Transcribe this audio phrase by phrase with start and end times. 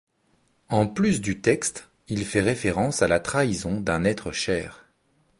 [0.69, 4.89] En plus du texte, il fait référence à la trahison d'un être cher.